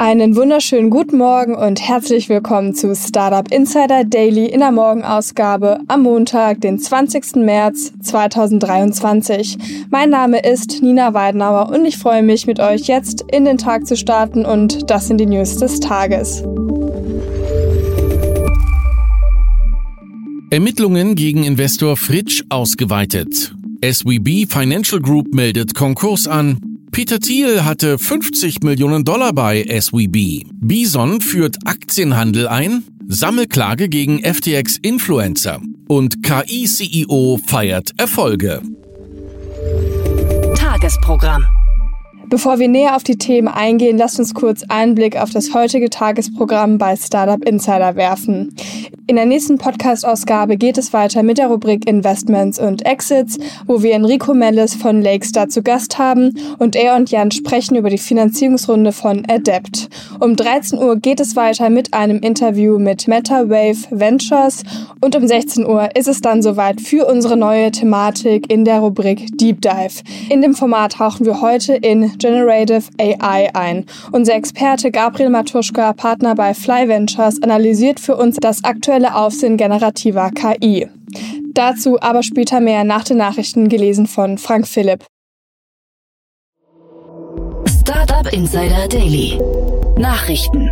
Einen 0.00 0.34
wunderschönen 0.34 0.88
guten 0.88 1.18
Morgen 1.18 1.54
und 1.54 1.78
herzlich 1.78 2.30
willkommen 2.30 2.74
zu 2.74 2.96
Startup 2.96 3.46
Insider 3.52 4.02
Daily 4.04 4.46
in 4.46 4.60
der 4.60 4.72
Morgenausgabe 4.72 5.80
am 5.88 6.04
Montag, 6.04 6.62
den 6.62 6.78
20. 6.78 7.36
März 7.36 7.92
2023. 8.00 9.58
Mein 9.90 10.08
Name 10.08 10.40
ist 10.42 10.82
Nina 10.82 11.12
Weidenauer 11.12 11.68
und 11.68 11.84
ich 11.84 11.98
freue 11.98 12.22
mich, 12.22 12.46
mit 12.46 12.60
euch 12.60 12.84
jetzt 12.86 13.26
in 13.30 13.44
den 13.44 13.58
Tag 13.58 13.86
zu 13.86 13.94
starten 13.94 14.46
und 14.46 14.90
das 14.90 15.06
sind 15.06 15.18
die 15.18 15.26
News 15.26 15.58
des 15.58 15.80
Tages. 15.80 16.44
Ermittlungen 20.48 21.14
gegen 21.14 21.44
Investor 21.44 21.98
Fritsch 21.98 22.42
ausgeweitet. 22.48 23.54
SWB 23.84 24.46
Financial 24.48 25.02
Group 25.02 25.34
meldet 25.34 25.74
Konkurs 25.74 26.26
an. 26.26 26.69
Peter 26.92 27.20
Thiel 27.20 27.64
hatte 27.64 27.98
50 27.98 28.62
Millionen 28.62 29.04
Dollar 29.04 29.32
bei 29.32 29.62
SWB. 29.62 30.44
Bison 30.54 31.20
führt 31.20 31.56
Aktienhandel 31.64 32.48
ein. 32.48 32.82
Sammelklage 33.06 33.88
gegen 33.88 34.22
FTX 34.24 34.76
Influencer. 34.82 35.60
Und 35.88 36.22
KI-CEO 36.22 37.38
feiert 37.46 37.92
Erfolge. 37.96 38.60
Tagesprogramm. 40.56 41.44
Bevor 42.30 42.60
wir 42.60 42.68
näher 42.68 42.94
auf 42.94 43.02
die 43.02 43.18
Themen 43.18 43.48
eingehen, 43.48 43.98
lasst 43.98 44.20
uns 44.20 44.34
kurz 44.34 44.62
einen 44.68 44.94
Blick 44.94 45.20
auf 45.20 45.30
das 45.30 45.52
heutige 45.52 45.90
Tagesprogramm 45.90 46.78
bei 46.78 46.94
Startup 46.94 47.44
Insider 47.44 47.96
werfen. 47.96 48.54
In 49.10 49.16
der 49.16 49.26
nächsten 49.26 49.58
Podcast-Ausgabe 49.58 50.56
geht 50.56 50.78
es 50.78 50.92
weiter 50.92 51.24
mit 51.24 51.38
der 51.38 51.48
Rubrik 51.48 51.88
Investments 51.88 52.60
und 52.60 52.86
Exits, 52.86 53.38
wo 53.66 53.82
wir 53.82 53.94
Enrico 53.94 54.34
Mellis 54.34 54.76
von 54.76 55.02
Lakestar 55.02 55.48
zu 55.48 55.64
Gast 55.64 55.98
haben 55.98 56.32
und 56.60 56.76
er 56.76 56.94
und 56.94 57.10
Jan 57.10 57.32
sprechen 57.32 57.74
über 57.74 57.90
die 57.90 57.98
Finanzierungsrunde 57.98 58.92
von 58.92 59.24
Adept. 59.28 59.88
Um 60.20 60.36
13 60.36 60.78
Uhr 60.78 60.94
geht 60.94 61.18
es 61.18 61.34
weiter 61.34 61.70
mit 61.70 61.92
einem 61.92 62.20
Interview 62.20 62.78
mit 62.78 63.08
MetaWave 63.08 63.78
Ventures 63.90 64.62
und 65.00 65.16
um 65.16 65.26
16 65.26 65.66
Uhr 65.66 65.88
ist 65.96 66.06
es 66.06 66.20
dann 66.20 66.40
soweit 66.40 66.80
für 66.80 67.06
unsere 67.06 67.36
neue 67.36 67.72
Thematik 67.72 68.48
in 68.48 68.64
der 68.64 68.78
Rubrik 68.78 69.26
Deep 69.36 69.60
Dive. 69.60 70.04
In 70.28 70.40
dem 70.40 70.54
Format 70.54 70.92
tauchen 70.92 71.26
wir 71.26 71.40
heute 71.40 71.74
in 71.74 72.12
Generative 72.20 72.82
AI 72.98 73.50
ein. 73.54 73.86
Unser 74.12 74.34
Experte 74.34 74.90
Gabriel 74.90 75.30
Matuschka, 75.30 75.92
Partner 75.92 76.34
bei 76.34 76.54
Fly 76.54 76.86
Ventures, 76.88 77.42
analysiert 77.42 77.98
für 77.98 78.16
uns 78.16 78.36
das 78.36 78.62
aktuelle 78.62 79.16
Aufsehen 79.16 79.56
generativer 79.56 80.30
KI. 80.30 80.88
Dazu 81.54 82.00
aber 82.00 82.22
später 82.22 82.60
mehr 82.60 82.84
nach 82.84 83.04
den 83.04 83.16
Nachrichten 83.16 83.68
gelesen 83.68 84.06
von 84.06 84.38
Frank 84.38 84.68
Philipp. 84.68 85.04
Startup 87.66 88.32
Insider 88.32 88.86
Daily. 88.88 89.38
Nachrichten. 89.98 90.70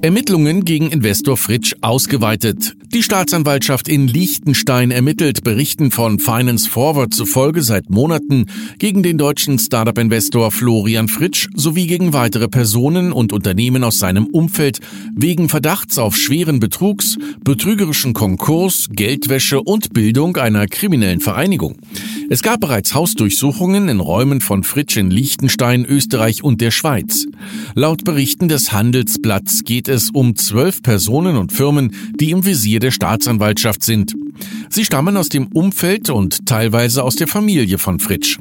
Ermittlungen 0.00 0.64
gegen 0.64 0.90
Investor 0.90 1.36
Fritsch 1.36 1.74
ausgeweitet. 1.80 2.74
Die 2.94 3.02
Staatsanwaltschaft 3.02 3.88
in 3.88 4.06
Liechtenstein 4.06 4.92
ermittelt 4.92 5.42
Berichten 5.42 5.90
von 5.90 6.20
Finance 6.20 6.70
Forward 6.70 7.12
zufolge 7.12 7.62
seit 7.62 7.90
Monaten 7.90 8.46
gegen 8.78 9.02
den 9.02 9.18
deutschen 9.18 9.58
Startup-Investor 9.58 10.52
Florian 10.52 11.08
Fritsch 11.08 11.48
sowie 11.54 11.86
gegen 11.86 12.12
weitere 12.12 12.48
Personen 12.48 13.12
und 13.12 13.32
Unternehmen 13.32 13.82
aus 13.82 13.98
seinem 13.98 14.26
Umfeld 14.26 14.78
wegen 15.16 15.48
Verdachts 15.48 15.98
auf 15.98 16.16
schweren 16.16 16.60
Betrugs, 16.60 17.18
betrügerischen 17.44 18.14
Konkurs, 18.14 18.86
Geldwäsche 18.90 19.60
und 19.60 19.92
Bildung 19.92 20.36
einer 20.36 20.66
kriminellen 20.66 21.20
Vereinigung. 21.20 21.76
Es 22.30 22.42
gab 22.42 22.60
bereits 22.60 22.94
Hausdurchsuchungen 22.94 23.88
in 23.88 24.00
Räumen 24.00 24.40
von 24.40 24.62
Fritsch 24.62 24.96
in 24.96 25.10
Liechtenstein, 25.10 25.84
Österreich 25.84 26.44
und 26.44 26.60
der 26.60 26.70
Schweiz. 26.70 27.26
Laut 27.74 28.04
Berichten 28.04 28.48
des 28.48 28.72
Handelsblatts 28.72 29.64
geht 29.64 29.87
es 29.88 30.10
um 30.10 30.36
zwölf 30.36 30.82
Personen 30.82 31.36
und 31.36 31.52
Firmen, 31.52 31.94
die 32.18 32.30
im 32.30 32.44
Visier 32.44 32.80
der 32.80 32.90
Staatsanwaltschaft 32.90 33.82
sind. 33.82 34.14
Sie 34.70 34.84
stammen 34.84 35.16
aus 35.16 35.28
dem 35.28 35.48
Umfeld 35.48 36.10
und 36.10 36.46
teilweise 36.46 37.02
aus 37.02 37.16
der 37.16 37.26
Familie 37.26 37.78
von 37.78 37.98
Fritsch. 37.98 38.38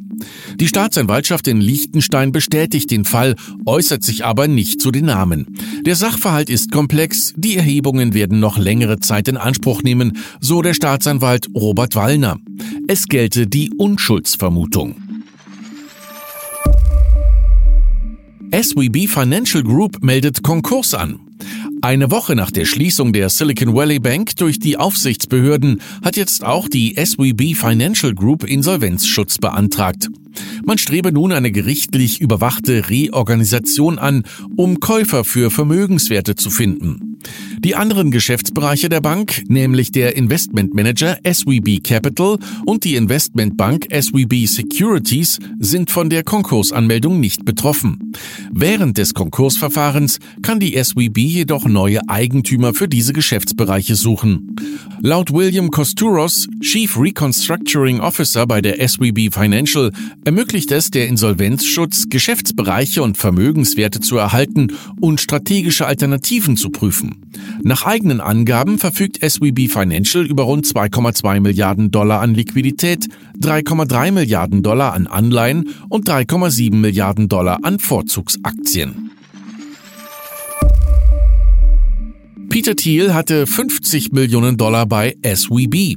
Die 0.56 0.68
Staatsanwaltschaft 0.68 1.48
in 1.48 1.62
Liechtenstein 1.62 2.32
bestätigt 2.32 2.92
den 2.92 3.06
Fall, 3.06 3.36
äußert 3.66 4.04
sich 4.04 4.26
aber 4.26 4.48
nicht 4.48 4.82
zu 4.82 4.92
den 4.92 5.06
Namen. 5.06 5.58
Der 5.86 5.96
Sachverhalt 5.96 6.50
ist 6.50 6.72
komplex, 6.72 7.34
die 7.36 7.56
Erhebungen 7.56 8.14
werden 8.14 8.40
noch 8.40 8.58
längere 8.58 9.00
Zeit 9.00 9.28
in 9.28 9.38
Anspruch 9.38 9.84
nehmen, 9.84 10.18
so 10.40 10.62
der 10.62 10.74
Staatsanwalt 10.74 11.48
Robert 11.56 11.96
Wallner. 11.96 12.38
Es 12.88 13.08
gelte 13.08 13.48
die 13.48 13.72
Unschuldsvermutung. 13.78 14.96
SWB 18.54 19.08
Financial 19.08 19.62
Group 19.62 20.02
meldet 20.02 20.42
Konkurs 20.42 20.94
an. 20.94 21.27
Eine 21.82 22.10
Woche 22.10 22.36
nach 22.36 22.50
der 22.50 22.66
Schließung 22.66 23.14
der 23.14 23.30
Silicon 23.30 23.74
Valley 23.76 24.00
Bank 24.00 24.36
durch 24.38 24.60
die 24.60 24.78
Aufsichtsbehörden 24.78 25.82
hat 26.04 26.18
jetzt 26.18 26.44
auch 26.44 26.68
die 26.68 26.96
SWB 26.96 27.54
Financial 27.54 28.14
Group 28.16 28.44
Insolvenzschutz 28.44 29.38
beantragt. 29.38 30.10
Man 30.66 30.80
strebe 30.80 31.12
nun 31.12 31.32
eine 31.32 31.52
gerichtlich 31.52 32.20
überwachte 32.20 32.90
Reorganisation 32.90 34.00
an, 34.00 34.24
um 34.56 34.80
Käufer 34.80 35.24
für 35.24 35.52
Vermögenswerte 35.52 36.36
zu 36.36 36.50
finden. 36.50 37.20
Die 37.60 37.76
anderen 37.76 38.12
Geschäftsbereiche 38.12 38.88
der 38.88 39.02
Bank, 39.02 39.44
nämlich 39.48 39.92
der 39.92 40.16
Investmentmanager 40.16 41.18
SWB 41.28 41.80
Capital 41.80 42.38
und 42.68 42.84
die 42.84 42.96
Investmentbank 42.96 43.88
SWB 43.92 44.46
Securities, 44.46 45.40
sind 45.58 45.90
von 45.90 46.12
der 46.12 46.24
Konkursanmeldung 46.24 47.20
nicht 47.20 47.46
betroffen. 47.46 48.14
Während 48.52 49.00
des 49.00 49.16
Konkursverfahrens 49.16 50.20
kann 50.44 50.60
die 50.60 50.82
SWB 50.82 51.18
jedoch 51.18 51.66
neue 51.66 52.08
Eigentümer 52.08 52.76
für 52.76 52.88
diese 52.88 53.12
Geschäftsbereiche 53.12 53.96
suchen. 53.96 54.56
Laut 55.02 55.34
William 55.34 55.72
Kosturos, 55.72 56.48
Chief 56.62 56.96
Reconstructuring 56.96 58.02
Officer 58.02 58.46
bei 58.46 58.62
der 58.62 58.88
SWB 58.88 59.32
Financial, 59.32 59.92
ermöglicht 60.26 60.72
es 60.72 60.92
der 60.92 61.08
Insolvenzschutz, 61.08 62.06
Geschäftsbereiche 62.10 63.02
und 63.02 63.18
Vermögenswerte 63.18 64.00
zu 64.00 64.18
erhalten 64.18 64.74
und 65.02 65.22
strategische 65.22 65.88
Alternativen 65.88 66.56
zu 66.56 66.70
prüfen. 66.70 67.24
Nach 67.64 67.86
eigenen 67.86 68.22
Angaben 68.22 68.78
verfügt 68.78 69.20
SWB 69.24 69.68
Financial 69.68 70.26
über 70.26 70.44
rund 70.44 70.66
2,2 70.66 71.40
Milliarden 71.40 71.92
Dollar 71.92 72.22
an 72.22 72.34
Liquidität, 72.34 73.08
3,3 73.40 74.12
Milliarden 74.12 74.64
Dollar 74.64 74.94
an 74.94 75.08
Anleihen 75.08 75.70
und 75.90 76.08
3,7 76.10 76.76
Milliarden 76.76 77.30
Dollar 77.30 77.60
an 77.64 77.80
Vorzugsaktien. 77.80 79.12
Peter 82.50 82.76
Thiel 82.76 83.14
hatte 83.14 83.46
50 83.46 84.14
Millionen 84.14 84.58
Dollar 84.58 84.86
bei 84.86 85.16
SWB. 85.24 85.96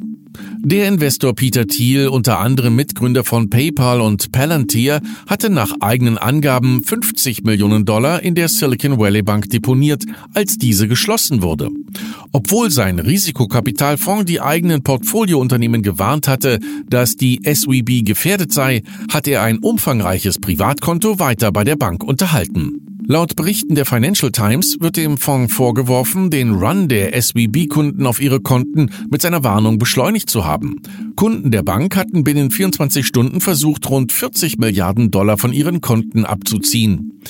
Der 0.63 0.89
Investor 0.89 1.35
Peter 1.35 1.67
Thiel, 1.67 2.09
unter 2.09 2.39
anderem 2.39 2.77
Mitgründer 2.77 3.25
von 3.25 3.49
PayPal 3.49 4.03
und 4.03 4.31
Palantir, 4.31 5.01
hatte 5.27 5.49
nach 5.49 5.73
eigenen 5.81 6.19
Angaben 6.19 6.85
50 6.85 7.45
Millionen 7.45 7.87
Dollar 7.87 8.23
in 8.23 8.35
der 8.35 8.49
Silicon 8.49 8.99
Valley 8.99 9.23
Bank 9.23 9.49
deponiert, 9.49 10.05
als 10.35 10.59
diese 10.59 10.87
geschlossen 10.87 11.41
wurde. 11.41 11.71
Obwohl 12.33 12.71
sein 12.71 12.99
Risikokapitalfonds 12.99 14.27
die 14.27 14.43
eigenen 14.43 14.83
Portfoliounternehmen 14.83 15.83
gewarnt 15.83 16.29
hatte, 16.29 16.61
dass 16.89 17.17
die 17.17 17.41
SWB 17.43 18.03
gefährdet 18.03 18.53
sei, 18.53 18.83
hat 19.11 19.27
er 19.27 19.43
ein 19.43 19.61
umfangreiches 19.61 20.39
Privatkonto 20.39 21.19
weiter 21.19 21.53
bei 21.53 21.65
der 21.65 21.77
Bank 21.77 22.05
unterhalten. 22.05 22.90
Laut 23.11 23.35
Berichten 23.35 23.75
der 23.75 23.87
Financial 23.87 24.31
Times 24.31 24.77
wird 24.79 24.97
dem 24.97 25.19
Fonds 25.19 25.53
vorgeworfen, 25.53 26.31
den 26.31 26.55
Run 26.55 26.87
der 26.87 27.21
SWB-Kunden 27.21 28.07
auf 28.07 28.21
ihre 28.21 28.39
Konten 28.39 28.93
mit 29.11 29.21
seiner 29.21 29.43
Warnung 29.43 29.81
beschleunigt 29.81 30.31
zu 30.31 30.45
haben. 30.45 30.77
Kunden 31.17 31.51
der 31.51 31.65
Bank 31.65 31.97
hatten 31.97 32.23
binnen 32.23 32.53
24 32.53 33.05
Stunden 33.05 33.41
versucht, 33.41 33.91
rund 33.91 34.13
40 34.13 34.59
Milliarden 34.59 35.11
Dollar 35.11 35.39
von 35.39 35.53
ihren 35.53 35.81
Konten 35.81 36.25
abzuziehen. 36.25 37.21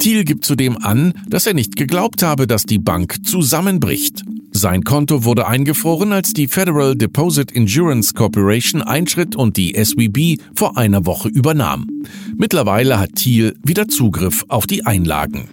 Thiel 0.00 0.24
gibt 0.24 0.46
zudem 0.46 0.78
an, 0.78 1.12
dass 1.28 1.46
er 1.46 1.52
nicht 1.52 1.76
geglaubt 1.76 2.22
habe, 2.22 2.46
dass 2.46 2.64
die 2.64 2.78
Bank 2.78 3.18
zusammenbricht. 3.26 4.24
Sein 4.50 4.82
Konto 4.82 5.24
wurde 5.24 5.46
eingefroren, 5.46 6.12
als 6.12 6.32
die 6.32 6.48
Federal 6.48 6.96
Deposit 6.96 7.52
Insurance 7.52 8.14
Corporation 8.14 8.82
einschritt 8.82 9.36
und 9.36 9.58
die 9.58 9.74
SWB 9.74 10.38
vor 10.54 10.78
einer 10.78 11.04
Woche 11.04 11.28
übernahm. 11.28 11.86
Mittlerweile 12.34 12.98
hat 12.98 13.14
Thiel 13.16 13.54
wieder 13.62 13.88
Zugriff 13.88 14.44
auf 14.48 14.66
die 14.66 14.86
Einlagen. 14.86 15.50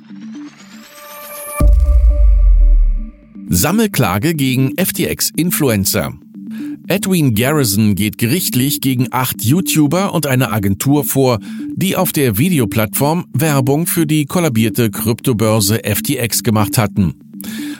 Sammelklage 3.49 4.33
gegen 4.33 4.73
FTX-Influencer. 4.77 6.13
Edwin 6.89 7.35
Garrison 7.35 7.95
geht 7.95 8.17
gerichtlich 8.17 8.79
gegen 8.79 9.07
acht 9.11 9.43
YouTuber 9.43 10.13
und 10.13 10.25
eine 10.25 10.53
Agentur 10.53 11.03
vor, 11.03 11.39
die 11.75 11.97
auf 11.97 12.13
der 12.13 12.37
Videoplattform 12.37 13.25
Werbung 13.33 13.87
für 13.87 14.07
die 14.07 14.25
kollabierte 14.25 14.89
Kryptobörse 14.89 15.81
FTX 15.83 16.43
gemacht 16.43 16.77
hatten. 16.77 17.26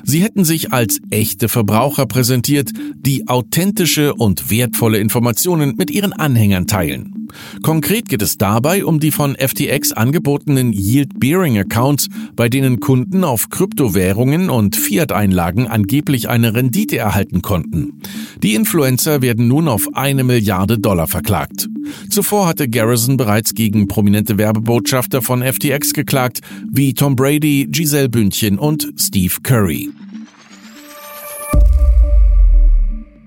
Sie 0.04 0.24
hätten 0.24 0.46
sich 0.46 0.72
als 0.72 1.00
echte 1.10 1.50
Verbraucher 1.50 2.06
präsentiert, 2.06 2.72
die 2.96 3.28
authentische 3.28 4.14
und 4.14 4.50
wertvolle 4.50 5.00
Informationen 5.00 5.76
mit 5.78 5.92
ihren 5.92 6.14
Anhängern 6.14 6.68
teilen. 6.68 7.18
Konkret 7.62 8.10
geht 8.10 8.22
es 8.22 8.38
dabei 8.38 8.86
um 8.86 9.00
die 9.00 9.12
von 9.12 9.36
FTX 9.36 9.92
angebotenen 9.92 10.72
Yield-Bearing-Accounts, 10.72 12.08
bei 12.36 12.50
denen 12.50 12.80
Kunden 12.80 13.24
auf 13.24 13.50
Kryptowährungen 13.50 14.50
und 14.50 14.76
Fiat-Einlagen 14.76 15.68
angeblich 15.68 16.30
eine 16.30 16.54
Rendite 16.54 16.98
erhalten 16.98 17.42
konnten. 17.42 18.02
Die 18.44 18.56
Influencer 18.56 19.22
werden 19.22 19.48
nun 19.48 19.68
auf 19.68 19.88
eine 19.94 20.24
Milliarde 20.24 20.80
Dollar 20.80 21.08
verklagt. 21.08 21.68
Zuvor 22.10 22.48
hatte 22.48 22.68
Garrison 22.70 23.18
bereits 23.18 23.54
gegen 23.54 23.88
prominente 23.88 24.38
Werbebotschafter 24.38 25.22
von 25.22 25.42
FTX 25.42 25.94
geklagt, 25.94 26.42
wie 26.72 26.94
Tom 26.94 27.16
Brady, 27.16 27.68
Giselle 27.70 28.10
Bündchen 28.10 28.60
und 28.60 28.92
Steve 28.98 29.36
Curry. 29.48 29.90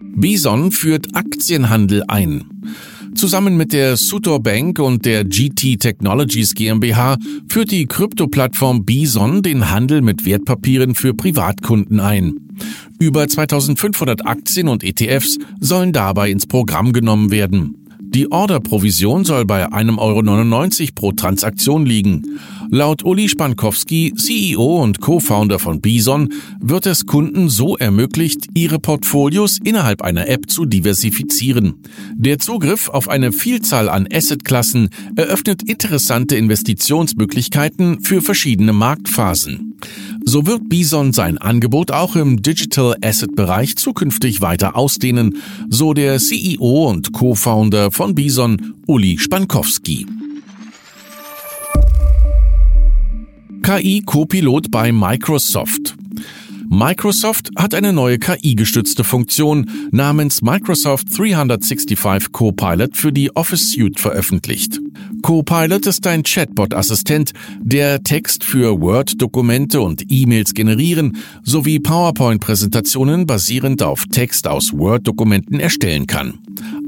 Bison 0.03 0.71
führt 0.71 1.17
Aktienhandel 1.17 2.05
ein. 2.09 2.45
Zusammen 3.15 3.57
mit 3.57 3.73
der 3.73 3.97
Sutor 3.97 4.43
Bank 4.43 4.81
und 4.81 5.07
der 5.07 5.25
GT 5.25 5.81
Technologies 5.81 6.53
GmbH 6.55 7.17
führt 7.49 7.71
die 7.71 7.87
Krypto-Plattform 7.87 8.85
Bison 8.85 9.41
den 9.41 9.71
Handel 9.71 10.03
mit 10.03 10.27
Wertpapieren 10.27 10.95
für 10.95 11.15
Privatkunden 11.15 12.01
ein. 12.01 12.35
Über 12.99 13.27
2500 13.27 14.27
Aktien 14.27 14.69
und 14.69 14.85
ETFs 14.85 15.39
sollen 15.59 15.95
dabei 15.95 16.31
ins 16.31 16.47
Programm 16.47 16.93
genommen 16.93 17.31
werden. 17.31 17.81
Die 18.13 18.31
Orderprovision 18.31 19.25
soll 19.25 19.45
bei 19.45 19.69
1,99 19.69 20.81
Euro 20.81 20.93
pro 20.95 21.13
Transaktion 21.13 21.87
liegen. 21.87 22.41
Laut 22.73 23.05
Uli 23.05 23.29
Spankowski, 23.29 24.15
CEO 24.15 24.81
und 24.81 25.01
Co-Founder 25.01 25.59
von 25.59 25.81
Bison, 25.81 26.33
wird 26.61 26.87
es 26.87 27.05
Kunden 27.05 27.49
so 27.49 27.77
ermöglicht, 27.77 28.47
ihre 28.55 28.79
Portfolios 28.79 29.59
innerhalb 29.65 30.03
einer 30.03 30.29
App 30.29 30.49
zu 30.49 30.67
diversifizieren. 30.67 31.83
Der 32.15 32.39
Zugriff 32.39 32.89
auf 32.89 33.09
eine 33.09 33.33
Vielzahl 33.33 33.89
an 33.89 34.07
Assetklassen 34.13 34.91
eröffnet 35.17 35.65
interessante 35.69 36.37
Investitionsmöglichkeiten 36.37 38.05
für 38.05 38.23
verschiedene 38.23 38.73
Marktphasen. 38.73 39.75
So 40.25 40.47
wird 40.47 40.69
Bison 40.69 41.13
sein 41.13 41.39
Angebot 41.39 41.91
auch 41.91 42.15
im 42.15 42.41
Digital 42.41 42.95
Asset 43.03 43.35
Bereich 43.35 43.75
zukünftig 43.75 44.43
weiter 44.43 44.77
ausdehnen, 44.77 45.39
so 45.69 45.93
der 45.93 46.21
CEO 46.21 46.89
und 46.89 47.13
Co-Founder 47.13 47.91
von 47.91 48.15
Bison, 48.15 48.75
Uli 48.87 49.19
Spankowski. 49.19 50.07
KI-Copilot 53.71 54.69
bei 54.73 54.91
Microsoft. 54.91 55.95
Microsoft 56.69 57.51
hat 57.57 57.73
eine 57.73 57.93
neue 57.93 58.19
KI-gestützte 58.19 59.05
Funktion 59.05 59.71
namens 59.93 60.43
Microsoft 60.43 61.17
365 61.17 62.33
Copilot 62.33 62.97
für 62.97 63.13
die 63.13 63.31
Office 63.37 63.71
Suite 63.71 64.01
veröffentlicht. 64.01 64.81
Copilot 65.23 65.87
ist 65.87 66.07
ein 66.07 66.23
Chatbot-Assistent, 66.23 67.33
der 67.61 68.03
Text 68.03 68.45
für 68.45 68.81
Word-Dokumente 68.81 69.81
und 69.81 70.05
E-Mails 70.09 70.55
generieren 70.55 71.19
sowie 71.43 71.79
PowerPoint-Präsentationen 71.79 73.27
basierend 73.27 73.83
auf 73.83 74.07
Text 74.11 74.49
aus 74.49 74.73
Word-Dokumenten 74.73 75.61
erstellen 75.61 76.07
kann. 76.07 76.39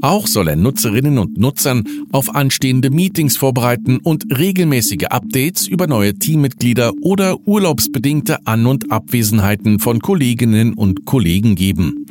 Auch 0.01 0.27
soll 0.27 0.47
er 0.49 0.55
Nutzerinnen 0.55 1.17
und 1.17 1.37
Nutzern 1.37 1.83
auf 2.11 2.33
anstehende 2.35 2.89
Meetings 2.89 3.37
vorbereiten 3.37 3.97
und 3.97 4.25
regelmäßige 4.37 5.05
Updates 5.05 5.67
über 5.67 5.87
neue 5.87 6.15
Teammitglieder 6.15 6.93
oder 7.01 7.37
urlaubsbedingte 7.45 8.45
An- 8.45 8.65
und 8.65 8.91
Abwesenheiten 8.91 9.79
von 9.79 9.99
Kolleginnen 9.99 10.73
und 10.73 11.05
Kollegen 11.05 11.55
geben. 11.55 12.05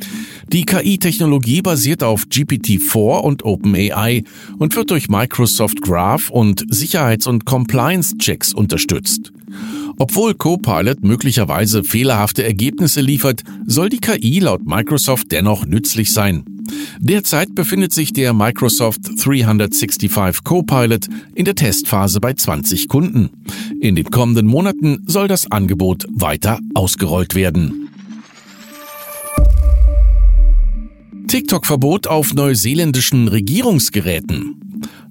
Die 0.53 0.65
KI-Technologie 0.65 1.63
basiert 1.63 2.03
auf 2.03 2.25
GPT-4 2.25 3.21
und 3.21 3.43
OpenAI 3.43 4.23
und 4.59 4.75
wird 4.75 4.91
durch 4.91 5.09
Microsoft 5.09 5.81
Graph 5.81 6.12
und 6.29 6.65
Sicherheits- 6.73 7.27
und 7.27 7.45
Compliance-Checks 7.45 8.53
unterstützt. 8.53 9.31
Obwohl 9.97 10.33
Copilot 10.33 11.03
möglicherweise 11.03 11.83
fehlerhafte 11.83 12.43
Ergebnisse 12.43 13.01
liefert, 13.01 13.43
soll 13.67 13.89
die 13.89 13.99
KI 13.99 14.39
laut 14.39 14.65
Microsoft 14.65 15.31
dennoch 15.31 15.65
nützlich 15.65 16.11
sein. 16.11 16.43
Derzeit 16.99 17.53
befindet 17.53 17.93
sich 17.93 18.13
der 18.13 18.33
Microsoft 18.33 19.01
365 19.23 20.43
Copilot 20.43 21.07
in 21.35 21.45
der 21.45 21.55
Testphase 21.55 22.19
bei 22.19 22.33
20 22.33 22.87
Kunden. 22.87 23.29
In 23.81 23.95
den 23.95 24.09
kommenden 24.09 24.47
Monaten 24.47 25.03
soll 25.05 25.27
das 25.27 25.51
Angebot 25.51 26.07
weiter 26.13 26.59
ausgerollt 26.73 27.35
werden. 27.35 27.89
TikTok-Verbot 31.27 32.07
auf 32.07 32.33
neuseeländischen 32.33 33.27
Regierungsgeräten. 33.27 34.62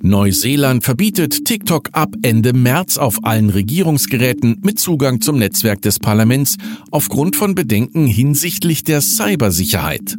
Neuseeland 0.05 0.83
verbietet 0.83 1.45
TikTok 1.45 1.91
ab 1.93 2.17
Ende 2.23 2.53
März 2.53 2.99
auf 2.99 3.25
allen 3.25 3.51
Regierungsgeräten 3.51 4.59
mit 4.61 4.81
Zugang 4.81 5.21
zum 5.21 5.39
Netzwerk 5.39 5.81
des 5.81 6.01
Parlaments 6.01 6.57
aufgrund 6.91 7.37
von 7.37 7.55
Bedenken 7.55 8.09
hinsichtlich 8.09 8.83
der 8.83 9.01
Cybersicherheit. 9.01 10.17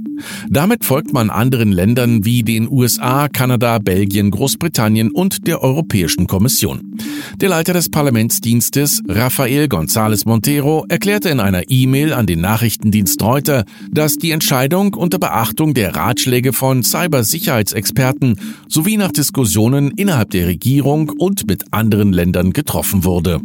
Damit 0.49 0.85
folgt 0.85 1.11
man 1.11 1.29
anderen 1.29 1.73
Ländern 1.73 2.23
wie 2.23 2.43
den 2.43 2.69
USA, 2.71 3.27
Kanada, 3.27 3.79
Belgien, 3.79 4.31
Großbritannien 4.31 5.11
und 5.11 5.47
der 5.47 5.61
Europäischen 5.61 6.27
Kommission. 6.27 6.95
Der 7.41 7.49
Leiter 7.49 7.73
des 7.73 7.89
Parlamentsdienstes, 7.89 9.01
Rafael 9.07 9.65
González 9.65 10.25
Montero, 10.25 10.85
erklärte 10.87 11.29
in 11.29 11.39
einer 11.41 11.63
E-Mail 11.69 12.13
an 12.13 12.25
den 12.25 12.39
Nachrichtendienst 12.39 13.21
Reuter, 13.21 13.65
dass 13.91 14.15
die 14.15 14.31
Entscheidung 14.31 14.93
unter 14.93 15.19
Beachtung 15.19 15.73
der 15.73 15.95
Ratschläge 15.95 16.53
von 16.53 16.83
Cybersicherheitsexperten 16.83 18.39
sowie 18.69 18.97
nach 18.97 19.11
Diskussionen 19.11 19.72
Diskussionen 19.73 19.91
innerhalb 19.97 20.29
der 20.29 20.47
Regierung 20.47 21.09
und 21.09 21.47
mit 21.47 21.63
anderen 21.71 22.13
Ländern 22.13 22.53
getroffen 22.53 23.03
wurde. 23.03 23.41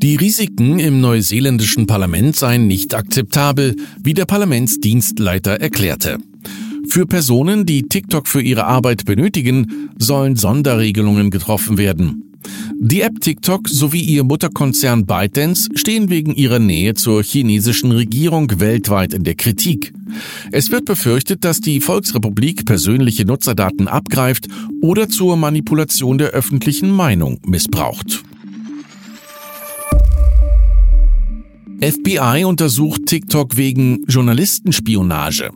Die 0.00 0.16
Risiken 0.16 0.78
im 0.78 1.00
neuseeländischen 1.00 1.86
Parlament 1.86 2.36
seien 2.36 2.68
nicht 2.68 2.94
akzeptabel, 2.94 3.74
wie 4.02 4.14
der 4.14 4.24
Parlamentsdienstleiter 4.24 5.60
erklärte. 5.60 6.18
Für 6.88 7.06
Personen, 7.06 7.66
die 7.66 7.82
TikTok 7.82 8.28
für 8.28 8.42
ihre 8.42 8.66
Arbeit 8.66 9.04
benötigen, 9.04 9.90
sollen 9.98 10.36
Sonderregelungen 10.36 11.30
getroffen 11.30 11.76
werden. 11.78 12.31
Die 12.84 13.02
App 13.02 13.20
TikTok 13.20 13.68
sowie 13.68 14.00
ihr 14.00 14.24
Mutterkonzern 14.24 15.06
ByteDance 15.06 15.70
stehen 15.76 16.10
wegen 16.10 16.34
ihrer 16.34 16.58
Nähe 16.58 16.94
zur 16.94 17.22
chinesischen 17.22 17.92
Regierung 17.92 18.58
weltweit 18.58 19.14
in 19.14 19.22
der 19.22 19.36
Kritik. 19.36 19.94
Es 20.50 20.72
wird 20.72 20.86
befürchtet, 20.86 21.44
dass 21.44 21.60
die 21.60 21.80
Volksrepublik 21.80 22.66
persönliche 22.66 23.24
Nutzerdaten 23.24 23.86
abgreift 23.86 24.48
oder 24.80 25.08
zur 25.08 25.36
Manipulation 25.36 26.18
der 26.18 26.30
öffentlichen 26.30 26.90
Meinung 26.90 27.38
missbraucht. 27.46 28.24
FBI 31.80 32.42
untersucht 32.44 33.06
TikTok 33.06 33.56
wegen 33.56 34.04
Journalistenspionage. 34.08 35.52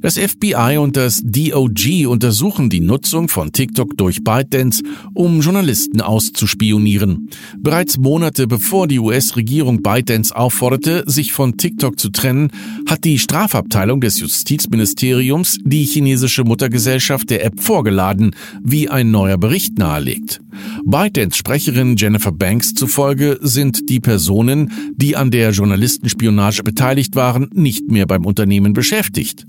Das 0.00 0.18
FBI 0.18 0.78
und 0.78 0.96
das 0.96 1.22
DOG 1.24 2.06
untersuchen 2.06 2.70
die 2.70 2.80
Nutzung 2.80 3.28
von 3.28 3.52
TikTok 3.52 3.96
durch 3.96 4.24
ByteDance, 4.24 4.82
um 5.14 5.40
Journalisten 5.40 6.00
auszuspionieren. 6.00 7.28
Bereits 7.58 7.98
Monate 7.98 8.46
bevor 8.46 8.88
die 8.88 8.98
US-Regierung 8.98 9.82
ByteDance 9.82 10.34
aufforderte, 10.34 11.04
sich 11.06 11.32
von 11.32 11.56
TikTok 11.56 11.98
zu 11.98 12.10
trennen, 12.10 12.50
hat 12.86 13.04
die 13.04 13.18
Strafabteilung 13.18 14.00
des 14.00 14.20
Justizministeriums 14.20 15.58
die 15.64 15.84
chinesische 15.84 16.44
Muttergesellschaft 16.44 17.30
der 17.30 17.44
App 17.44 17.60
vorgeladen, 17.60 18.34
wie 18.62 18.88
ein 18.88 19.10
neuer 19.10 19.38
Bericht 19.38 19.78
nahelegt. 19.78 20.40
ByteDance-Sprecherin 20.84 21.96
Jennifer 21.96 22.32
Banks 22.32 22.74
zufolge 22.74 23.38
sind 23.40 23.88
die 23.88 24.00
Personen, 24.00 24.72
die 24.96 25.16
an 25.16 25.30
der 25.30 25.50
Journalistenspionage 25.50 26.62
beteiligt 26.62 27.14
waren, 27.14 27.48
nicht 27.54 27.90
mehr 27.90 28.06
beim 28.06 28.26
Unternehmen 28.26 28.72
beschäftigt. 28.72 29.46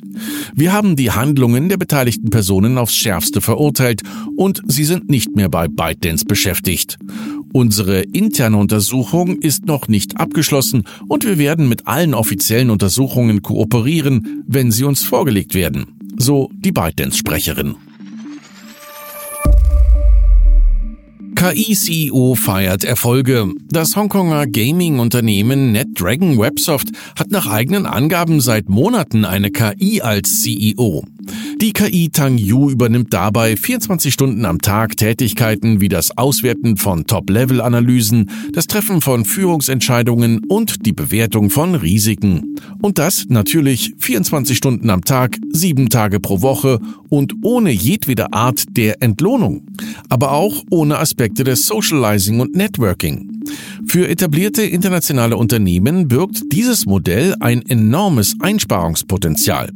Wir 0.56 0.74
haben 0.74 0.96
die 0.96 1.12
Handlungen 1.12 1.70
der 1.70 1.77
beteiligten 1.77 2.30
Personen 2.30 2.77
aufs 2.77 2.96
schärfste 2.96 3.41
verurteilt 3.41 4.01
und 4.36 4.62
sie 4.68 4.84
sind 4.84 5.10
nicht 5.10 5.36
mehr 5.36 5.50
bei 5.50 5.68
ByteDance 5.68 6.25
beschäftigt. 6.25 6.98
Unsere 7.53 8.01
interne 8.01 8.58
Untersuchung 8.58 9.38
ist 9.38 9.65
noch 9.65 9.88
nicht 9.88 10.18
abgeschlossen 10.18 10.84
und 11.08 11.25
wir 11.25 11.38
werden 11.38 11.68
mit 11.68 11.88
allen 11.88 12.13
offiziellen 12.13 12.70
Untersuchungen 12.70 13.41
kooperieren, 13.41 14.44
wenn 14.48 14.72
sie 14.72 14.84
uns 14.86 15.03
vorgelegt 15.03 15.53
werden. 15.53 15.88
So 16.18 16.50
die 16.53 16.72
ByteDance-Sprecherin. 16.72 17.75
KI-CEO 21.42 22.36
feiert 22.36 22.84
Erfolge. 22.84 23.52
Das 23.68 23.96
Hongkonger 23.96 24.46
Gaming-Unternehmen 24.46 25.72
NetDragon 25.72 26.38
Websoft 26.38 26.90
hat 27.18 27.32
nach 27.32 27.48
eigenen 27.48 27.88
Angaben 27.88 28.42
seit 28.42 28.70
Monaten 28.70 29.26
eine 29.26 29.50
KI 29.50 30.02
als 30.04 30.44
CEO. 30.44 31.04
Die 31.62 31.74
KI 31.74 32.10
Tang 32.10 32.39
Yu 32.39 32.72
übernimmt 32.72 33.13
dabei 33.13 33.56
24 33.56 34.12
Stunden 34.12 34.46
am 34.46 34.62
Tag 34.62 34.98
Tätigkeiten 34.98 35.80
wie 35.80 35.89
das 35.89 36.18
Auswerten 36.18 36.75
von 36.75 37.06
Top-Level-Analysen, 37.06 38.32
das 38.51 38.65
Treffen 38.65 39.00
von 39.00 39.25
Führungsentscheidungen 39.25 40.41
und 40.50 40.88
die 40.88 40.91
Bewertung 40.91 41.51
von 41.51 41.75
Risiken. 41.75 42.56
Und 42.82 42.98
das 42.98 43.25
natürlich 43.30 43.94
24 44.00 44.58
Stunden 44.58 44.89
am 44.89 45.03
Tag, 45.03 45.38
sieben 45.51 45.89
Tage 45.89 46.20
pro 46.20 46.41
Woche 46.41 46.80
und 47.10 47.36
ohne 47.44 47.70
jedwede 47.70 48.34
Art 48.34 48.63
der 48.75 49.03
Entlohnung. 49.03 49.68
Aber 50.10 50.32
auch 50.32 50.63
ohne 50.72 50.98
Aspekte 50.98 51.44
des 51.44 51.68
Socializing 51.68 52.39
und 52.39 52.56
Networking. 52.56 53.32
Für 53.88 54.08
etablierte 54.08 54.63
internationale 54.63 55.36
Unternehmen 55.38 56.08
birgt 56.08 56.41
dieses 56.51 56.86
Modell 56.86 57.36
ein 57.39 57.62
enormes 57.68 58.36
Einsparungspotenzial. 58.39 59.72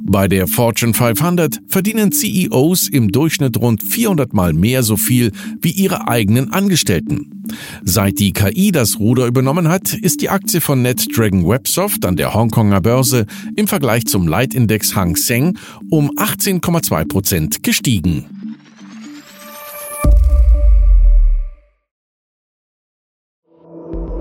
Bei 0.00 0.28
der 0.28 0.46
Fortune 0.46 0.94
500 1.18 1.58
verdienen 1.66 2.12
CEOs 2.12 2.88
im 2.88 3.10
Durchschnitt 3.10 3.56
rund 3.56 3.82
400 3.82 4.32
mal 4.34 4.52
mehr 4.52 4.84
so 4.84 4.96
viel 4.96 5.32
wie 5.60 5.72
ihre 5.72 6.06
eigenen 6.06 6.52
Angestellten. 6.52 7.44
Seit 7.82 8.20
die 8.20 8.32
KI 8.32 8.70
das 8.70 9.00
Ruder 9.00 9.26
übernommen 9.26 9.68
hat, 9.68 9.94
ist 9.94 10.22
die 10.22 10.28
Aktie 10.28 10.60
von 10.60 10.82
NetDragon 10.82 11.48
Websoft 11.48 12.06
an 12.06 12.14
der 12.14 12.34
Hongkonger 12.34 12.80
Börse 12.80 13.26
im 13.56 13.66
Vergleich 13.66 14.06
zum 14.06 14.28
Leitindex 14.28 14.94
Hang 14.94 15.16
Seng 15.16 15.58
um 15.90 16.10
18,2 16.12 17.08
Prozent 17.08 17.62
gestiegen. 17.64 18.24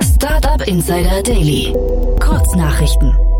Startup 0.01 0.67
Insider 0.67 1.21
Daily. 1.21 1.75
Kurznachrichten. 2.19 3.36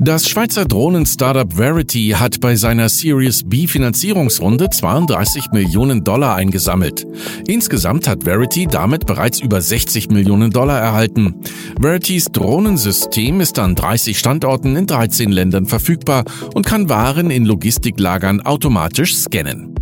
Das 0.00 0.28
Schweizer 0.28 0.64
Drohnen-Startup 0.64 1.52
Verity 1.52 2.14
hat 2.18 2.40
bei 2.40 2.56
seiner 2.56 2.88
Series 2.88 3.42
B 3.44 3.66
Finanzierungsrunde 3.66 4.68
32 4.68 5.50
Millionen 5.52 6.04
Dollar 6.04 6.34
eingesammelt. 6.34 7.06
Insgesamt 7.46 8.08
hat 8.08 8.24
Verity 8.24 8.66
damit 8.66 9.06
bereits 9.06 9.40
über 9.40 9.60
60 9.60 10.10
Millionen 10.10 10.50
Dollar 10.50 10.78
erhalten. 10.80 11.36
Veritys 11.80 12.26
Drohnensystem 12.26 13.40
ist 13.40 13.58
an 13.58 13.74
30 13.74 14.18
Standorten 14.18 14.76
in 14.76 14.86
13 14.86 15.30
Ländern 15.30 15.66
verfügbar 15.66 16.24
und 16.54 16.66
kann 16.66 16.88
Waren 16.88 17.30
in 17.30 17.44
Logistiklagern 17.44 18.40
automatisch 18.40 19.14
scannen. 19.14 19.74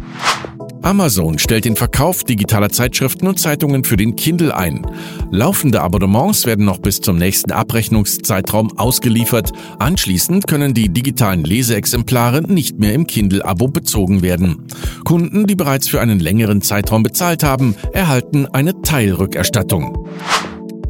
Amazon 0.82 1.38
stellt 1.38 1.64
den 1.64 1.76
Verkauf 1.76 2.24
digitaler 2.24 2.68
Zeitschriften 2.70 3.28
und 3.28 3.38
Zeitungen 3.38 3.84
für 3.84 3.96
den 3.96 4.16
Kindle 4.16 4.54
ein. 4.54 4.84
Laufende 5.30 5.80
Abonnements 5.80 6.44
werden 6.44 6.64
noch 6.64 6.78
bis 6.78 7.00
zum 7.00 7.18
nächsten 7.18 7.52
Abrechnungszeitraum 7.52 8.76
ausgeliefert. 8.78 9.52
Anschließend 9.78 10.48
können 10.48 10.74
die 10.74 10.88
digitalen 10.88 11.44
Leseexemplare 11.44 12.42
nicht 12.42 12.78
mehr 12.80 12.94
im 12.94 13.06
Kindle-Abo 13.06 13.68
bezogen 13.68 14.22
werden. 14.22 14.66
Kunden, 15.04 15.46
die 15.46 15.54
bereits 15.54 15.88
für 15.88 16.00
einen 16.00 16.18
längeren 16.18 16.62
Zeitraum 16.62 17.04
bezahlt 17.04 17.44
haben, 17.44 17.76
erhalten 17.92 18.46
eine 18.46 18.82
Teilrückerstattung. 18.82 20.08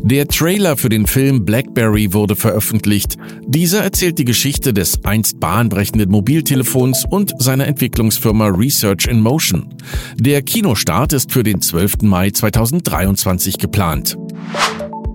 Der 0.05 0.27
Trailer 0.27 0.77
für 0.77 0.89
den 0.89 1.07
Film 1.07 1.45
Blackberry 1.45 2.13
wurde 2.13 2.35
veröffentlicht. 2.35 3.17
Dieser 3.47 3.85
erzählt 3.85 4.19
die 4.19 4.25
Geschichte 4.25 4.75
des 4.75 5.05
einst 5.05 5.39
bahnbrechenden 5.39 6.11
Mobiltelefons 6.11 7.05
und 7.09 7.33
seiner 7.39 7.69
Entwicklungsfirma 7.69 8.49
Research 8.49 9.07
in 9.07 9.21
Motion. 9.21 9.73
Der 10.17 10.43
Kinostart 10.43 11.13
ist 11.13 11.31
für 11.31 11.45
den 11.45 11.61
12. 11.61 12.03
Mai 12.03 12.31
2023 12.31 13.59
geplant. 13.59 14.19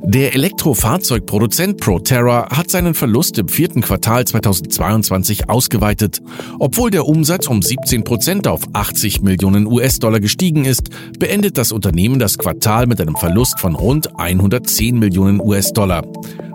Der 0.09 0.33
Elektrofahrzeugproduzent 0.35 1.81
Proterra 1.81 2.47
hat 2.49 2.69
seinen 2.69 2.93
Verlust 2.93 3.37
im 3.39 3.49
vierten 3.49 3.81
Quartal 3.81 4.23
2022 4.23 5.49
ausgeweitet. 5.49 6.21
Obwohl 6.59 6.91
der 6.91 7.05
Umsatz 7.05 7.47
um 7.47 7.61
17 7.61 8.05
Prozent 8.05 8.47
auf 8.47 8.61
80 8.71 9.21
Millionen 9.21 9.67
US-Dollar 9.67 10.21
gestiegen 10.21 10.63
ist, 10.63 10.91
beendet 11.19 11.57
das 11.57 11.73
Unternehmen 11.73 12.19
das 12.19 12.37
Quartal 12.37 12.87
mit 12.87 13.01
einem 13.01 13.17
Verlust 13.17 13.59
von 13.59 13.75
rund 13.75 14.17
110 14.17 14.97
Millionen 14.97 15.41
US-Dollar. 15.41 16.03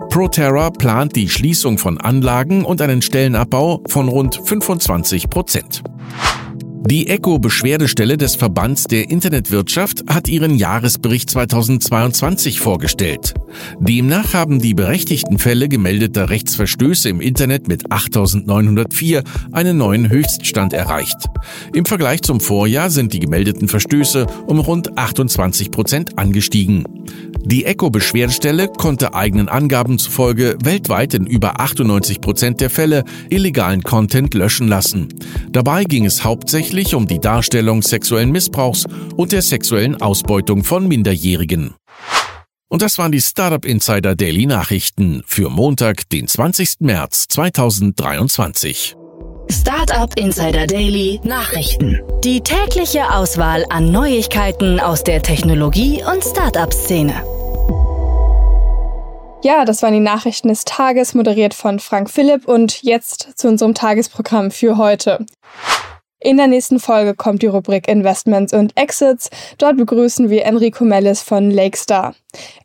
Proterra 0.09 0.71
plant 0.71 1.15
die 1.15 1.29
Schließung 1.29 1.77
von 1.77 1.99
Anlagen 1.99 2.65
und 2.65 2.81
einen 2.81 3.03
Stellenabbau 3.03 3.83
von 3.87 4.07
rund 4.07 4.41
25 4.43 5.29
Prozent. 5.29 5.83
Die 6.85 7.07
ECO-Beschwerdestelle 7.07 8.17
des 8.17 8.35
Verbands 8.35 8.83
der 8.83 9.09
Internetwirtschaft 9.09 10.03
hat 10.09 10.27
ihren 10.27 10.57
Jahresbericht 10.57 11.29
2022 11.29 12.59
vorgestellt. 12.59 13.33
Demnach 13.79 14.33
haben 14.33 14.59
die 14.59 14.73
berechtigten 14.73 15.39
Fälle 15.39 15.69
gemeldeter 15.69 16.29
Rechtsverstöße 16.29 17.07
im 17.07 17.21
Internet 17.21 17.69
mit 17.69 17.87
8.904 17.89 19.23
einen 19.53 19.77
neuen 19.77 20.09
Höchststand 20.09 20.73
erreicht. 20.73 21.29
Im 21.73 21.85
Vergleich 21.85 22.21
zum 22.21 22.41
Vorjahr 22.41 22.89
sind 22.89 23.13
die 23.13 23.19
gemeldeten 23.19 23.69
Verstöße 23.69 24.27
um 24.47 24.59
rund 24.59 24.97
28 24.97 25.71
Prozent 25.71 26.17
angestiegen. 26.17 26.83
Die 27.45 27.65
ECO-Beschwerdestelle 27.65 28.69
konnte 28.69 29.13
eigenen 29.13 29.49
Angaben 29.49 29.99
zufolge 29.99 30.57
weltweit 30.63 31.13
in 31.13 31.27
über 31.27 31.59
98 31.59 32.21
Prozent 32.21 32.61
der 32.61 32.69
Fälle 32.69 33.03
illegalen 33.29 33.83
Content 33.83 34.33
löschen 34.33 34.69
lassen. 34.69 35.09
Dabei 35.51 35.83
ging 35.83 36.05
es 36.05 36.23
hauptsächlich 36.73 36.95
um 36.95 37.05
die 37.05 37.19
Darstellung 37.19 37.83
sexuellen 37.83 38.31
Missbrauchs 38.31 38.85
und 39.15 39.31
der 39.31 39.43
sexuellen 39.43 40.01
Ausbeutung 40.01 40.63
von 40.63 40.87
Minderjährigen. 40.87 41.75
Und 42.67 42.81
das 42.81 42.97
waren 42.97 43.11
die 43.11 43.21
Startup 43.21 43.63
Insider 43.63 44.15
Daily 44.15 44.47
Nachrichten 44.47 45.21
für 45.27 45.51
Montag, 45.51 46.09
den 46.09 46.27
20. 46.27 46.77
März 46.79 47.27
2023. 47.29 48.95
Startup 49.51 50.17
Insider 50.17 50.65
Daily 50.65 51.19
Nachrichten. 51.23 52.01
Die 52.23 52.41
tägliche 52.41 53.07
Auswahl 53.13 53.65
an 53.69 53.91
Neuigkeiten 53.91 54.79
aus 54.79 55.03
der 55.03 55.21
Technologie- 55.21 56.03
und 56.11 56.23
Startup-Szene. 56.23 57.13
Ja, 59.43 59.65
das 59.65 59.83
waren 59.83 59.93
die 59.93 59.99
Nachrichten 59.99 60.47
des 60.47 60.65
Tages, 60.65 61.13
moderiert 61.13 61.53
von 61.53 61.79
Frank 61.79 62.09
Philipp 62.09 62.47
und 62.47 62.81
jetzt 62.81 63.37
zu 63.37 63.47
unserem 63.47 63.75
Tagesprogramm 63.75 64.49
für 64.49 64.77
heute. 64.77 65.23
In 66.23 66.37
der 66.37 66.47
nächsten 66.47 66.79
Folge 66.79 67.15
kommt 67.15 67.41
die 67.41 67.47
Rubrik 67.47 67.89
Investments 67.89 68.53
und 68.53 68.77
Exits. 68.77 69.29
Dort 69.57 69.75
begrüßen 69.75 70.29
wir 70.29 70.45
Enrico 70.45 70.85
Mellis 70.85 71.21
von 71.21 71.51
Lakestar. 71.51 72.15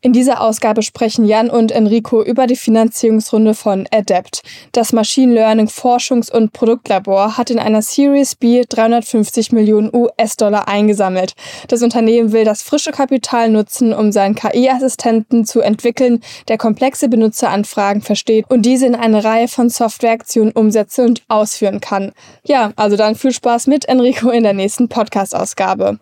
In 0.01 0.15
dieser 0.15 0.41
Ausgabe 0.41 0.83
sprechen 0.83 1.27
Jan 1.27 1.51
und 1.51 1.73
Enrico 1.73 2.23
über 2.23 2.47
die 2.47 2.57
Finanzierungsrunde 2.57 3.53
von 3.53 3.87
Adept. 3.93 4.43
Das 4.73 4.95
Machine 4.95 5.35
Learning 5.35 5.67
Forschungs- 5.67 6.33
und 6.33 6.55
Produktlabor 6.55 7.37
hat 7.37 7.51
in 7.51 7.59
einer 7.59 7.83
Series 7.83 8.35
B 8.35 8.65
350 8.67 9.53
Millionen 9.53 9.91
US-Dollar 9.93 10.69
eingesammelt. 10.69 11.35
Das 11.67 11.83
Unternehmen 11.83 12.33
will 12.33 12.45
das 12.45 12.63
frische 12.63 12.93
Kapital 12.93 13.51
nutzen, 13.51 13.93
um 13.93 14.11
seinen 14.11 14.37
KI-Assistenten 14.37 15.45
zu 15.45 15.61
entwickeln, 15.61 16.21
der 16.47 16.57
komplexe 16.57 17.09
Benutzeranfragen 17.09 18.01
versteht 18.01 18.47
und 18.49 18.63
diese 18.63 18.87
in 18.87 18.95
eine 18.95 19.23
Reihe 19.23 19.49
von 19.49 19.69
Softwareaktionen 19.69 20.53
umsetzen 20.53 21.09
und 21.09 21.23
ausführen 21.29 21.81
kann. 21.81 22.13
Ja, 22.45 22.73
also 22.77 22.97
dann 22.97 23.17
viel 23.17 23.33
Spaß 23.33 23.48
Spaß 23.49 23.67
mit 23.67 23.89
Enrico 23.89 24.29
in 24.29 24.43
der 24.43 24.53
nächsten 24.53 24.91
Podcast-Ausgabe. 24.91 25.99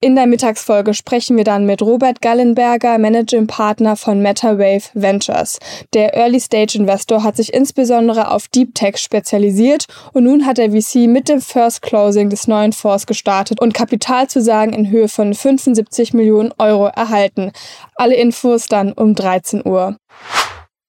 In 0.00 0.16
der 0.16 0.26
Mittagsfolge 0.26 0.94
sprechen 0.94 1.36
wir 1.36 1.44
dann 1.44 1.66
mit 1.66 1.82
Robert 1.82 2.22
Gallenberger, 2.22 2.96
Managing 2.96 3.46
Partner 3.46 3.94
von 3.94 4.22
MetaWave 4.22 4.84
Ventures. 4.94 5.58
Der 5.92 6.14
Early 6.14 6.40
Stage 6.40 6.78
Investor 6.78 7.22
hat 7.22 7.36
sich 7.36 7.52
insbesondere 7.52 8.30
auf 8.30 8.48
Deep 8.48 8.74
Tech 8.74 8.96
spezialisiert 8.96 9.84
und 10.14 10.24
nun 10.24 10.46
hat 10.46 10.56
der 10.56 10.70
VC 10.70 11.06
mit 11.06 11.28
dem 11.28 11.42
First 11.42 11.82
Closing 11.82 12.30
des 12.30 12.48
neuen 12.48 12.72
Fonds 12.72 13.06
gestartet 13.06 13.60
und 13.60 13.74
Kapitalzusagen 13.74 14.72
in 14.72 14.88
Höhe 14.88 15.08
von 15.08 15.34
75 15.34 16.14
Millionen 16.14 16.54
Euro 16.56 16.86
erhalten. 16.86 17.52
Alle 17.96 18.14
Infos 18.14 18.68
dann 18.68 18.92
um 18.92 19.14
13 19.14 19.60
Uhr. 19.66 19.98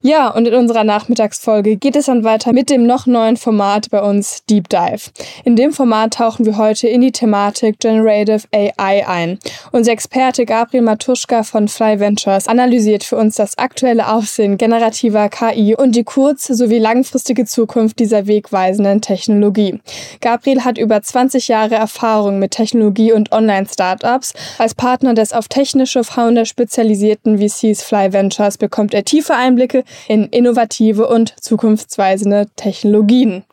Ja, 0.04 0.30
und 0.30 0.48
in 0.48 0.54
unserer 0.54 0.84
Nachmittagsfolge 0.84 1.76
geht 1.76 1.96
es 1.96 2.06
dann 2.06 2.24
weiter 2.24 2.54
mit 2.54 2.70
dem 2.70 2.86
noch 2.86 3.08
neuen 3.08 3.36
Format 3.36 3.90
bei 3.90 4.00
uns 4.00 4.46
Deep 4.48 4.70
Dive. 4.70 5.10
In 5.44 5.56
dem 5.56 5.74
Format 5.74 6.14
tauchen 6.14 6.46
wir 6.46 6.58
heute 6.58 6.88
in 6.88 7.02
die 7.02 7.12
Thematik 7.12 7.80
Generative 7.80 8.44
AI 8.54 9.08
ein. 9.08 9.40
Unser 9.72 9.94
Experte 9.94 10.46
Gabriel 10.46 10.84
Matuschka 10.84 11.42
von 11.42 11.68
Fly 11.68 12.00
Ventures 12.00 12.48
analysiert 12.48 13.04
für 13.04 13.16
uns 13.16 13.38
das 13.38 13.58
aktuelle 13.58 14.08
Aufsehen 14.08 14.60
generativer 14.60 15.30
KI 15.30 15.76
und 15.76 15.96
die 15.96 16.04
kurz- 16.04 16.46
sowie 16.46 16.78
langfristige 16.78 17.46
Zukunft 17.46 17.98
dieser 17.98 18.28
wegweisenden 18.28 19.02
Technologie. 19.02 19.80
Gabriel 20.22 20.64
hat 20.64 20.78
über 20.78 21.02
20 21.02 21.48
Jahre 21.48 21.74
Erfahrung 21.74 22.38
mit 22.38 22.52
Technologie- 22.52 23.14
und 23.14 23.32
Online-Startups. 23.32 24.34
Als 24.60 24.76
Partner 24.76 25.16
des 25.16 25.34
auf 25.34 25.48
technische 25.48 26.04
Founder 26.04 26.46
spezialisierten 26.46 27.40
VCs 27.40 27.82
Fly 27.82 28.14
Ventures 28.14 28.60
bekommt 28.60 28.94
er 28.94 29.04
tiefe 29.04 29.34
Einblicke 29.34 29.84
in 30.08 30.26
innovative 30.26 31.08
und 31.08 31.34
zukunftsweisende 31.42 32.48
Technologien. 32.56 33.44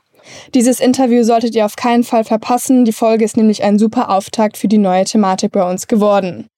Dieses 0.55 0.81
Interview 0.81 1.23
solltet 1.23 1.55
ihr 1.55 1.67
auf 1.67 1.77
keinen 1.77 2.05
Fall 2.05 2.25
verpassen. 2.25 2.85
Die 2.85 2.93
Folge 2.93 3.25
ist 3.25 3.37
nämlich 3.37 3.63
ein 3.63 3.79
super 3.79 4.11
Auftakt 4.11 4.57
für 4.57 4.69
die 4.69 4.79
neue 4.79 5.05
Thematik 5.05 5.53
bei 5.53 5.69
uns 5.69 5.87
geworden. 5.87 6.49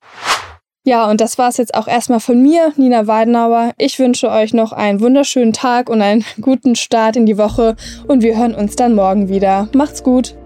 Ja, 0.84 1.10
und 1.10 1.20
das 1.20 1.36
war's 1.36 1.56
jetzt 1.56 1.74
auch 1.74 1.88
erstmal 1.88 2.20
von 2.20 2.40
mir, 2.40 2.72
Nina 2.76 3.08
Weidenauer. 3.08 3.72
Ich 3.76 3.98
wünsche 3.98 4.30
euch 4.30 4.54
noch 4.54 4.72
einen 4.72 5.00
wunderschönen 5.00 5.52
Tag 5.52 5.90
und 5.90 6.00
einen 6.00 6.24
guten 6.40 6.76
Start 6.76 7.16
in 7.16 7.26
die 7.26 7.38
Woche 7.38 7.74
und 8.06 8.22
wir 8.22 8.38
hören 8.38 8.54
uns 8.54 8.76
dann 8.76 8.94
morgen 8.94 9.28
wieder. 9.28 9.68
Macht's 9.72 10.04
gut! 10.04 10.36